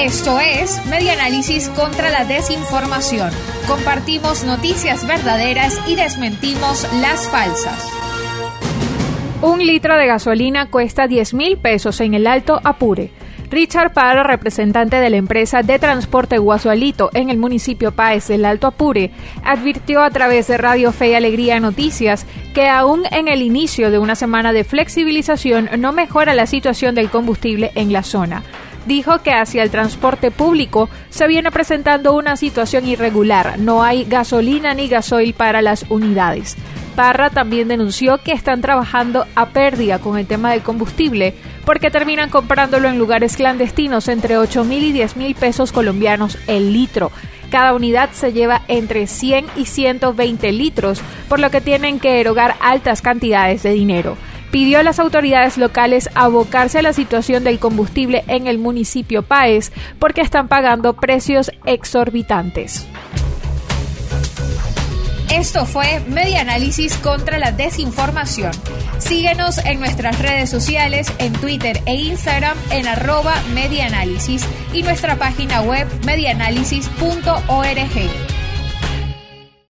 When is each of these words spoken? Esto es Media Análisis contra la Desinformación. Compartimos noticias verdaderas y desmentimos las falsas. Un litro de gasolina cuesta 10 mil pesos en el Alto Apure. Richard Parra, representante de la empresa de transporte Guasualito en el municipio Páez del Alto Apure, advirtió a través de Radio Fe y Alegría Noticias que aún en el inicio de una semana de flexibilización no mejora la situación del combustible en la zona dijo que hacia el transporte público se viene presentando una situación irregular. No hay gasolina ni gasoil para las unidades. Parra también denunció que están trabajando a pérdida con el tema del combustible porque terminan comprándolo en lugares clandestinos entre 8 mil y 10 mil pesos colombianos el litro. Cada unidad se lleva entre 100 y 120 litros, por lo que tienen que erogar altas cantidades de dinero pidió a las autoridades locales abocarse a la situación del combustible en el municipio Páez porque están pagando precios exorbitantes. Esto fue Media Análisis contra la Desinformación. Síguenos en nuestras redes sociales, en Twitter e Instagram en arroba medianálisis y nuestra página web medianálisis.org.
Esto 0.00 0.38
es 0.38 0.86
Media 0.86 1.14
Análisis 1.14 1.68
contra 1.70 2.08
la 2.10 2.24
Desinformación. 2.24 3.30
Compartimos 3.66 4.44
noticias 4.44 5.04
verdaderas 5.04 5.80
y 5.88 5.96
desmentimos 5.96 6.86
las 7.00 7.28
falsas. 7.28 7.84
Un 9.42 9.58
litro 9.58 9.96
de 9.96 10.06
gasolina 10.06 10.70
cuesta 10.70 11.08
10 11.08 11.34
mil 11.34 11.58
pesos 11.58 12.00
en 12.00 12.14
el 12.14 12.28
Alto 12.28 12.60
Apure. 12.62 13.10
Richard 13.50 13.92
Parra, 13.92 14.22
representante 14.22 14.96
de 14.96 15.10
la 15.10 15.16
empresa 15.16 15.64
de 15.64 15.80
transporte 15.80 16.38
Guasualito 16.38 17.10
en 17.12 17.28
el 17.28 17.38
municipio 17.38 17.90
Páez 17.90 18.28
del 18.28 18.44
Alto 18.44 18.68
Apure, 18.68 19.10
advirtió 19.42 20.04
a 20.04 20.10
través 20.10 20.46
de 20.46 20.58
Radio 20.58 20.92
Fe 20.92 21.08
y 21.08 21.14
Alegría 21.14 21.58
Noticias 21.58 22.24
que 22.54 22.68
aún 22.68 23.02
en 23.10 23.26
el 23.26 23.42
inicio 23.42 23.90
de 23.90 23.98
una 23.98 24.14
semana 24.14 24.52
de 24.52 24.62
flexibilización 24.62 25.68
no 25.78 25.92
mejora 25.92 26.34
la 26.34 26.46
situación 26.46 26.94
del 26.94 27.10
combustible 27.10 27.72
en 27.74 27.92
la 27.92 28.04
zona 28.04 28.44
dijo 28.88 29.22
que 29.22 29.32
hacia 29.32 29.62
el 29.62 29.70
transporte 29.70 30.32
público 30.32 30.88
se 31.10 31.28
viene 31.28 31.52
presentando 31.52 32.14
una 32.14 32.36
situación 32.36 32.88
irregular. 32.88 33.58
No 33.58 33.84
hay 33.84 34.04
gasolina 34.04 34.74
ni 34.74 34.88
gasoil 34.88 35.34
para 35.34 35.62
las 35.62 35.84
unidades. 35.90 36.56
Parra 36.96 37.30
también 37.30 37.68
denunció 37.68 38.18
que 38.18 38.32
están 38.32 38.60
trabajando 38.60 39.26
a 39.36 39.50
pérdida 39.50 40.00
con 40.00 40.18
el 40.18 40.26
tema 40.26 40.50
del 40.50 40.62
combustible 40.62 41.34
porque 41.64 41.92
terminan 41.92 42.30
comprándolo 42.30 42.88
en 42.88 42.98
lugares 42.98 43.36
clandestinos 43.36 44.08
entre 44.08 44.36
8 44.36 44.64
mil 44.64 44.82
y 44.82 44.92
10 44.92 45.16
mil 45.16 45.34
pesos 45.36 45.70
colombianos 45.70 46.38
el 46.48 46.72
litro. 46.72 47.12
Cada 47.50 47.74
unidad 47.74 48.10
se 48.12 48.32
lleva 48.32 48.62
entre 48.68 49.06
100 49.06 49.46
y 49.56 49.66
120 49.66 50.50
litros, 50.52 51.00
por 51.28 51.38
lo 51.38 51.50
que 51.50 51.60
tienen 51.60 52.00
que 52.00 52.20
erogar 52.20 52.56
altas 52.60 53.00
cantidades 53.00 53.62
de 53.62 53.70
dinero 53.70 54.16
pidió 54.50 54.78
a 54.78 54.82
las 54.82 54.98
autoridades 54.98 55.58
locales 55.58 56.08
abocarse 56.14 56.78
a 56.78 56.82
la 56.82 56.92
situación 56.92 57.44
del 57.44 57.58
combustible 57.58 58.24
en 58.28 58.46
el 58.46 58.58
municipio 58.58 59.22
Páez 59.22 59.72
porque 59.98 60.20
están 60.20 60.48
pagando 60.48 60.94
precios 60.94 61.50
exorbitantes. 61.66 62.86
Esto 65.30 65.66
fue 65.66 66.00
Media 66.08 66.40
Análisis 66.40 66.96
contra 66.96 67.38
la 67.38 67.52
Desinformación. 67.52 68.52
Síguenos 68.98 69.58
en 69.58 69.78
nuestras 69.78 70.18
redes 70.20 70.48
sociales, 70.48 71.12
en 71.18 71.34
Twitter 71.34 71.82
e 71.84 71.96
Instagram 71.96 72.56
en 72.70 72.88
arroba 72.88 73.34
medianálisis 73.54 74.46
y 74.72 74.82
nuestra 74.82 75.16
página 75.16 75.60
web 75.60 75.86
medianálisis.org. 76.04 78.27